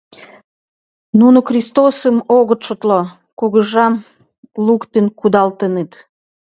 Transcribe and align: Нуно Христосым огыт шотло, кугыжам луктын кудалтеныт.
Нуно 1.19 1.37
Христосым 1.47 2.17
огыт 2.39 2.59
шотло, 2.67 3.01
кугыжам 3.39 3.93
луктын 4.65 5.05
кудалтеныт. 5.19 5.91